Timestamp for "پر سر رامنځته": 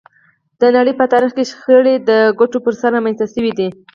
2.65-3.25